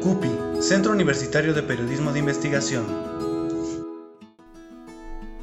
[0.00, 2.86] CUPI, Centro Universitario de Periodismo de Investigación.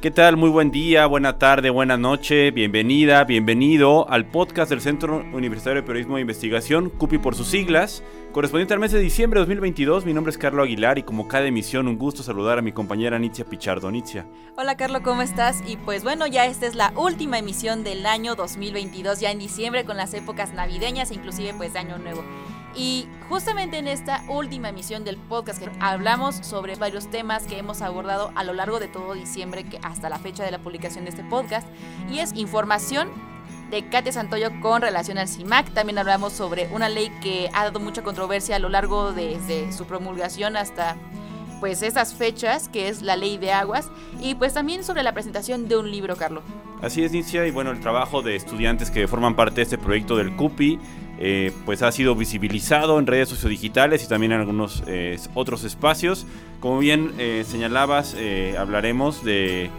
[0.00, 0.36] ¿Qué tal?
[0.36, 5.86] Muy buen día, buena tarde, buena noche, bienvenida, bienvenido al podcast del Centro Universitario de
[5.86, 8.02] Periodismo de Investigación, CUPI por sus siglas,
[8.32, 10.04] correspondiente al mes de diciembre de 2022.
[10.04, 13.16] Mi nombre es Carlos Aguilar y como cada emisión un gusto saludar a mi compañera
[13.16, 13.92] Nitzia Pichardo.
[13.92, 14.26] Nitzia.
[14.56, 15.62] Hola Carlos, ¿cómo estás?
[15.68, 19.84] Y pues bueno, ya esta es la última emisión del año 2022, ya en diciembre
[19.84, 22.24] con las épocas navideñas e inclusive pues de Año Nuevo.
[22.74, 28.30] Y justamente en esta última emisión del podcast hablamos sobre varios temas que hemos abordado
[28.34, 31.24] a lo largo de todo diciembre, que hasta la fecha de la publicación de este
[31.24, 31.66] podcast,
[32.10, 33.08] y es información
[33.70, 35.72] de Katia Santoyo con relación al CIMAC.
[35.72, 39.84] También hablamos sobre una ley que ha dado mucha controversia a lo largo desde su
[39.84, 40.96] promulgación hasta
[41.60, 43.90] pues esas fechas, que es la ley de aguas,
[44.20, 46.44] y pues también sobre la presentación de un libro, Carlos.
[46.80, 50.16] Así es, Nicia, y bueno, el trabajo de estudiantes que forman parte de este proyecto
[50.16, 50.78] del CUPI
[51.20, 56.26] eh, pues ha sido visibilizado en redes sociodigitales y también en algunos eh, otros espacios.
[56.60, 58.16] Como bien eh, señalabas,
[58.56, 59.70] hablaremos de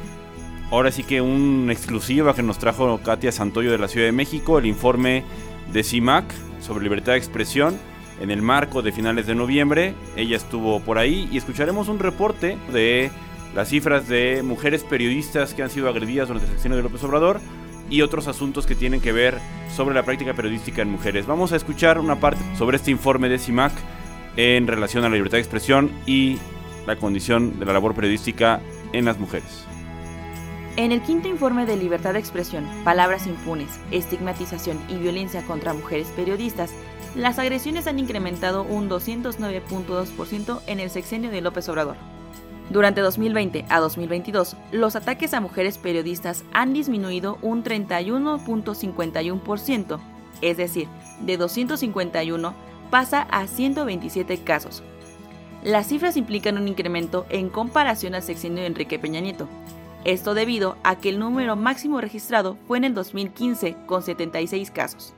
[0.71, 4.59] ahora sí que una exclusiva que nos trajo Katia Santoyo de la Ciudad de México,
[4.59, 5.23] el informe
[5.71, 6.25] de CIMAC
[6.61, 7.77] sobre libertad de expresión
[8.19, 9.93] en el marco de finales de noviembre.
[10.17, 13.11] Ella estuvo por ahí y escucharemos un reporte de
[13.55, 17.39] las cifras de mujeres periodistas que han sido agredidas durante el sexenio de López Obrador
[17.89, 19.39] y otros asuntos que tienen que ver
[19.75, 21.25] sobre la práctica periodística en mujeres.
[21.25, 23.73] Vamos a escuchar una parte sobre este informe de CIMAC
[24.37, 26.37] en relación a la libertad de expresión y
[26.85, 28.61] la condición de la labor periodística
[28.93, 29.65] en las mujeres.
[30.75, 36.07] En el quinto informe de libertad de expresión, palabras impunes, estigmatización y violencia contra mujeres
[36.15, 36.71] periodistas,
[37.15, 41.97] las agresiones han incrementado un 209.2% en el sexenio de López Obrador.
[42.69, 49.99] Durante 2020 a 2022, los ataques a mujeres periodistas han disminuido un 31.51%,
[50.41, 50.87] es decir,
[51.21, 52.53] de 251
[52.91, 54.83] pasa a 127 casos.
[55.63, 59.47] Las cifras implican un incremento en comparación al sexenio de Enrique Peña Nieto.
[60.05, 65.13] Esto debido a que el número máximo registrado fue en el 2015 con 76 casos.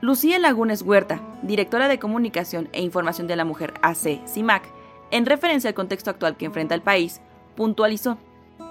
[0.00, 4.62] Lucía Lagunes Huerta, directora de Comunicación e Información de la Mujer AC, CIMAC,
[5.10, 7.20] en referencia al contexto actual que enfrenta el país,
[7.56, 8.18] puntualizó,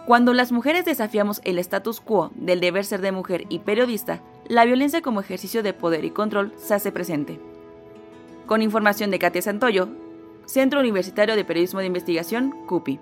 [0.05, 4.63] cuando las mujeres desafiamos el status quo del deber ser de mujer y periodista, la
[4.63, 7.39] violencia como ejercicio de poder y control se hace presente.
[8.45, 9.89] Con información de Katia Santoyo,
[10.45, 12.99] Centro Universitario de Periodismo de Investigación, CUPI.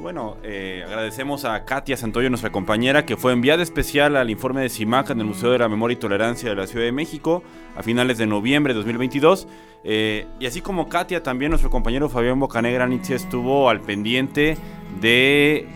[0.00, 4.68] Bueno, eh, agradecemos a Katia Santoyo, nuestra compañera, que fue enviada especial al informe de
[4.68, 7.42] CIMAC en el Museo de la Memoria y Tolerancia de la Ciudad de México
[7.76, 9.48] a finales de noviembre de 2022.
[9.84, 14.56] Eh, y así como Katia, también nuestro compañero Fabián Bocanegra Nietzsche estuvo al pendiente
[15.00, 15.66] de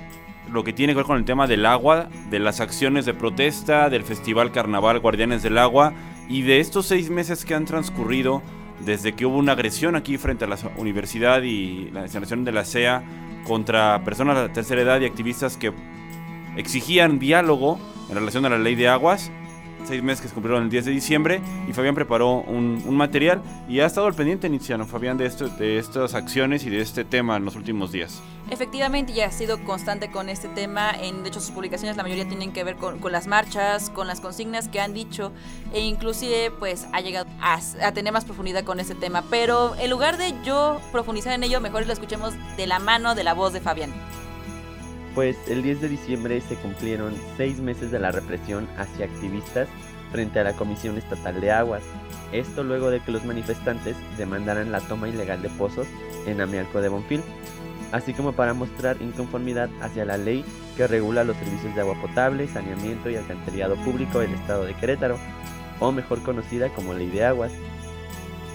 [0.51, 3.91] lo que tiene que ver con el tema del agua, de las acciones de protesta,
[3.91, 5.95] del Festival Carnaval Guardianes del Agua
[6.29, 8.43] y de estos seis meses que han transcurrido
[8.85, 12.65] desde que hubo una agresión aquí frente a la universidad y la instalación de la
[12.65, 13.03] CEA
[13.45, 15.73] contra personas de tercera edad y activistas que
[16.57, 19.31] exigían diálogo en relación a la ley de aguas.
[19.85, 23.81] Seis meses que se cumplieron el 10 de diciembre y Fabián preparó un, material y
[23.81, 27.37] ha estado al pendiente, Niciano, Fabián, de, esto, de estas acciones y de este tema
[27.37, 28.23] en los últimos días.
[28.51, 30.91] Efectivamente, ya ha sido constante con este tema.
[30.91, 34.21] En, de hecho, sus publicaciones, la mayoría tienen que ver con, las marchas, con las
[34.21, 35.33] consignas que han dicho,
[35.73, 39.25] e inclusive, pues, ha llegado a, a, tener más profundidad con este tema.
[39.31, 43.25] Pero en lugar de yo profundizar en ello, mejor lo escuchemos de la mano de
[43.25, 43.93] la voz de Fabián.
[45.15, 49.69] Pues el 10 de diciembre se cumplieron seis meses de la represión hacia activistas
[50.11, 51.83] frente a la Comisión Estatal de Aguas.
[52.33, 55.87] Esto luego de que los manifestantes demandaran la toma ilegal de pozos
[56.27, 57.23] en Amialco de Bonfil,
[57.93, 60.45] así como para mostrar inconformidad hacia la ley
[60.77, 65.19] que regula los servicios de agua potable, saneamiento y alcantarillado público del estado de Querétaro,
[65.79, 67.53] o mejor conocida como Ley de Aguas.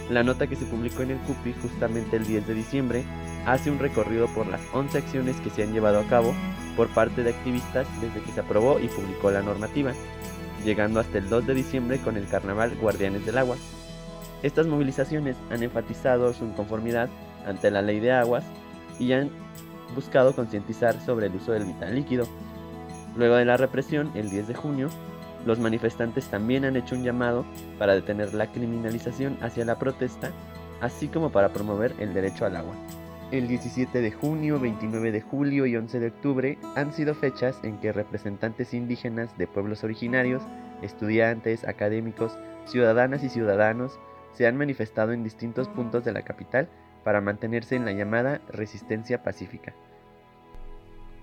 [0.10, 3.04] La nota que se publicó en el CUPI justamente el 10 de diciembre
[3.46, 6.34] hace un recorrido por las 11 acciones que se han llevado a cabo
[6.78, 9.92] por parte de activistas desde que se aprobó y publicó la normativa,
[10.64, 13.58] llegando hasta el 2 de diciembre con el carnaval Guardianes del Agua.
[14.44, 17.10] Estas movilizaciones han enfatizado su inconformidad
[17.46, 18.46] ante la ley de aguas
[19.00, 19.30] y han
[19.94, 22.26] buscado concientizar sobre el uso del vital líquido.
[23.18, 24.90] Luego de la represión, el 10 de junio,
[25.48, 27.46] los manifestantes también han hecho un llamado
[27.80, 30.32] para detener la criminalización hacia la protesta,
[30.82, 32.76] así como para promover el derecho al agua.
[33.32, 37.78] El 17 de junio, 29 de julio y 11 de octubre han sido fechas en
[37.80, 40.44] que representantes indígenas de pueblos originarios,
[40.82, 44.00] estudiantes, académicos, ciudadanas y ciudadanos
[44.34, 46.70] se han manifestado en distintos puntos de la capital
[47.04, 49.74] para mantenerse en la llamada resistencia pacífica.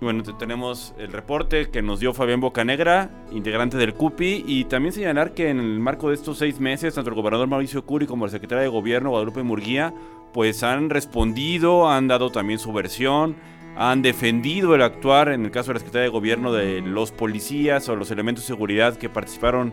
[0.05, 5.33] Bueno, tenemos el reporte que nos dio Fabián Bocanegra, integrante del CUPI, y también señalar
[5.33, 8.31] que en el marco de estos seis meses, tanto el gobernador Mauricio Curi como el
[8.31, 9.95] secretario de Gobierno Guadalupe Murguía,
[10.35, 13.37] pues han respondido, han dado también su versión,
[13.79, 17.89] han defendido el actuar, en el caso de la Secretaría de Gobierno, de los policías
[17.89, 19.73] o los elementos de seguridad que participaron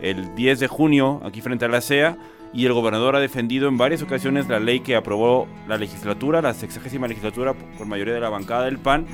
[0.00, 2.16] el 10 de junio aquí frente a la CEA
[2.54, 6.54] y el gobernador ha defendido en varias ocasiones la ley que aprobó la legislatura, la
[6.54, 9.06] sexagésima legislatura por mayoría de la bancada del PAN,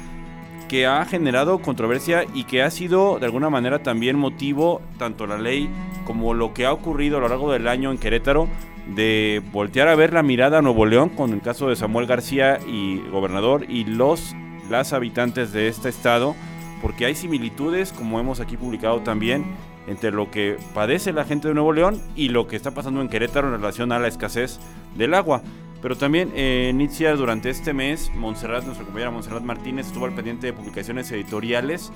[0.69, 5.39] que ha generado controversia y que ha sido de alguna manera también motivo, tanto la
[5.39, 5.69] ley
[6.07, 8.49] como lo que ha ocurrido a lo largo del año en Querétaro,
[8.95, 12.59] de voltear a ver la mirada a Nuevo León con el caso de Samuel García
[12.67, 14.35] y gobernador y los
[14.71, 16.35] las habitantes de este estado,
[16.83, 19.47] porque hay similitudes, como hemos aquí publicado también,
[19.87, 23.09] entre lo que padece la gente de Nuevo León y lo que está pasando en
[23.09, 24.61] Querétaro en relación a la escasez
[24.95, 25.43] del agua.
[25.81, 30.49] Pero también eh, inicia durante este mes, Montserrat, nuestra compañera Montserrat Martínez, estuvo al pendiente
[30.49, 31.93] de publicaciones editoriales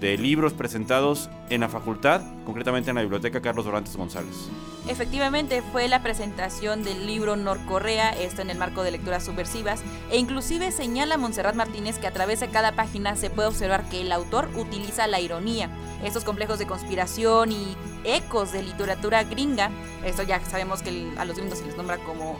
[0.00, 4.50] de libros presentados en la facultad, concretamente en la Biblioteca Carlos Dorantes González.
[4.86, 10.18] Efectivamente, fue la presentación del libro Norcorrea, esto en el marco de lecturas subversivas, e
[10.18, 14.12] inclusive señala Montserrat Martínez que a través de cada página se puede observar que el
[14.12, 15.70] autor utiliza la ironía,
[16.04, 19.70] estos complejos de conspiración y ecos de literatura gringa,
[20.04, 22.38] esto ya sabemos que a los gringos se les nombra como,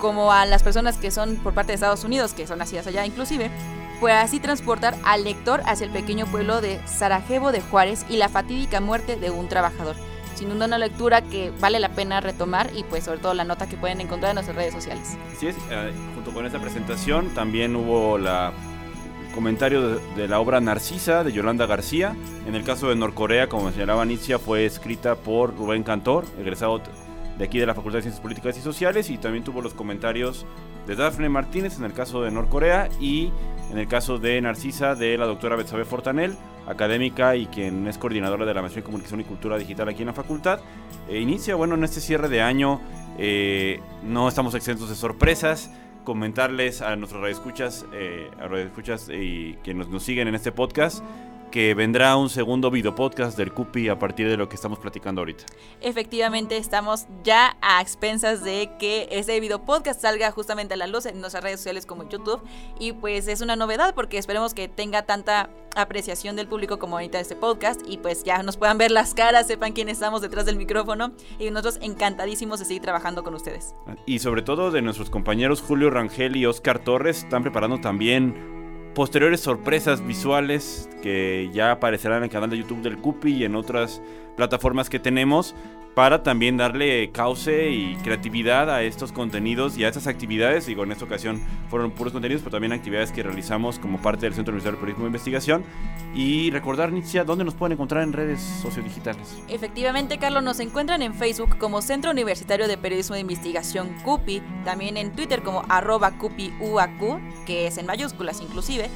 [0.00, 3.06] como a las personas que son por parte de Estados Unidos, que son nacidas allá
[3.06, 3.50] inclusive,
[4.00, 8.28] puede así transportar al lector hacia el pequeño pueblo de Sarajevo de Juárez y la
[8.28, 9.94] fatídica muerte de un trabajador.
[10.34, 13.68] Sin duda una lectura que vale la pena retomar y pues sobre todo la nota
[13.68, 15.16] que pueden encontrar en nuestras redes sociales.
[15.36, 18.52] Así es, eh, junto con esta presentación también hubo la
[19.34, 22.16] comentario de, la obra Narcisa de Yolanda García.
[22.46, 26.80] En el caso de Norcorea, como señalaba Anicia, fue escrita por Rubén Cantor, egresado
[27.40, 30.44] de aquí de la Facultad de Ciencias Políticas y Sociales, y también tuvo los comentarios
[30.86, 33.30] de Dafne Martínez en el caso de Norcorea y
[33.72, 38.44] en el caso de Narcisa de la doctora Betsabe Fortanel, académica y quien es coordinadora
[38.44, 40.60] de la Maestría en Comunicación y Cultura Digital aquí en la facultad.
[41.08, 42.78] E inicia, bueno, en este cierre de año
[43.16, 45.70] eh, no estamos exentos de sorpresas.
[46.04, 51.02] Comentarles a nuestros radioescuchas, eh, a radioescuchas y quienes nos siguen en este podcast,
[51.50, 55.20] que vendrá un segundo video podcast del CUPI a partir de lo que estamos platicando
[55.20, 55.44] ahorita.
[55.80, 61.06] Efectivamente, estamos ya a expensas de que ese video podcast salga justamente a la luz
[61.06, 62.40] en nuestras redes sociales como YouTube.
[62.78, 67.18] Y pues es una novedad porque esperemos que tenga tanta apreciación del público como ahorita
[67.20, 67.80] este podcast.
[67.86, 71.12] Y pues ya nos puedan ver las caras, sepan quién estamos detrás del micrófono.
[71.38, 73.74] Y nosotros encantadísimos de seguir trabajando con ustedes.
[74.06, 78.59] Y sobre todo de nuestros compañeros Julio Rangel y Oscar Torres, están preparando también
[79.00, 83.56] posteriores sorpresas visuales que ya aparecerán en el canal de YouTube del Cupi y en
[83.56, 84.02] otras
[84.40, 85.54] plataformas que tenemos
[85.94, 90.64] para también darle cauce y creatividad a estos contenidos y a estas actividades.
[90.64, 94.32] Digo, en esta ocasión fueron puros contenidos, pero también actividades que realizamos como parte del
[94.32, 95.62] Centro Universitario de Periodismo de Investigación.
[96.14, 99.36] Y recordar, Nitzia, ¿dónde nos pueden encontrar en redes sociodigitales?
[99.48, 104.96] Efectivamente, Carlos, nos encuentran en Facebook como Centro Universitario de Periodismo de Investigación CUPI, también
[104.96, 108.88] en Twitter como arroba CUPIUAQ, que es en mayúsculas inclusive,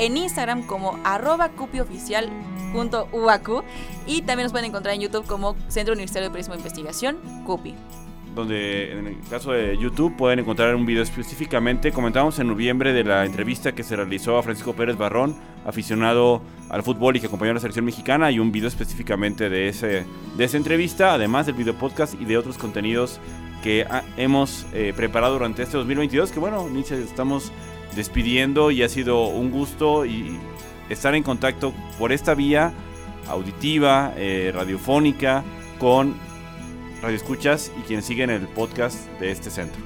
[0.00, 3.62] en Instagram como arroba cupioficial.uacu
[4.06, 7.74] y también nos pueden encontrar en YouTube como Centro Universitario de Periodismo de Investigación, CUPI
[8.34, 11.92] donde en el caso de YouTube pueden encontrar un video específicamente.
[11.92, 16.82] Comentamos en noviembre de la entrevista que se realizó a Francisco Pérez Barrón, aficionado al
[16.82, 20.04] fútbol y que acompañó a la selección mexicana, y un video específicamente de, ese,
[20.36, 23.18] de esa entrevista, además del video podcast y de otros contenidos
[23.62, 23.86] que
[24.16, 26.30] hemos eh, preparado durante este 2022.
[26.30, 27.52] Que bueno, Nietzsche, estamos
[27.94, 30.38] despidiendo y ha sido un gusto y
[30.88, 32.72] estar en contacto por esta vía
[33.28, 35.44] auditiva, eh, radiofónica,
[35.78, 36.14] con
[37.02, 39.80] radioescuchas y quienes siguen el podcast de este centro.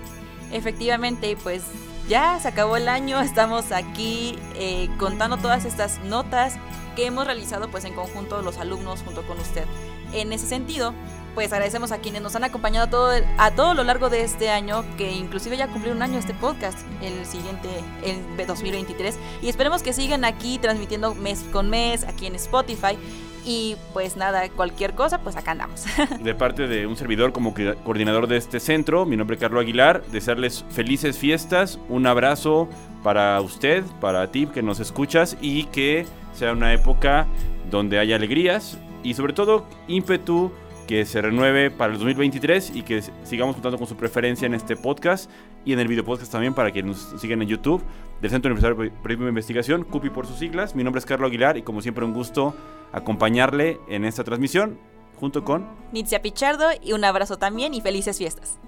[0.53, 1.63] Efectivamente, pues
[2.09, 6.57] ya se acabó el año, estamos aquí eh, contando todas estas notas
[6.97, 9.65] que hemos realizado pues en conjunto los alumnos junto con usted.
[10.13, 10.95] En ese sentido,
[11.35, 14.85] pues agradecemos a quienes nos han acompañado todo, a todo lo largo de este año,
[14.97, 17.69] que inclusive ya cumplió un año este podcast, el siguiente,
[18.05, 22.99] el 2023, y esperemos que sigan aquí transmitiendo mes con mes, aquí en Spotify.
[23.47, 25.85] Y pues nada, cualquier cosa, pues acá andamos.
[26.23, 27.53] De parte de un servidor como
[27.85, 32.71] coordinador de este centro, mi nombre es Carlos Aguilar, desearles felices fiestas, un abrazo
[33.03, 37.27] para usted, para ti que nos escuchas y que sea una época
[37.71, 40.51] donde haya alegrías y sobre todo ímpetu
[40.87, 44.77] que se renueve para el 2023 y que sigamos contando con su preferencia en este
[44.77, 45.31] podcast
[45.65, 47.83] y en el video podcast también para que nos sigan en YouTube
[48.21, 50.75] del Centro Universitario de Periodismo de Investigación, CUPI por sus siglas.
[50.75, 52.55] Mi nombre es Carlos Aguilar y como siempre un gusto
[52.93, 54.79] acompañarle en esta transmisión
[55.19, 58.59] junto con Nitzia Pichardo y un abrazo también y felices fiestas.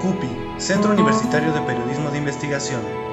[0.00, 0.28] CUPI,
[0.58, 3.09] Centro Universitario de Periodismo de Investigación.